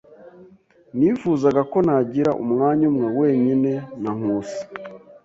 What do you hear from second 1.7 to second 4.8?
ko nagira umwanya umwe wenyine na Nkusi.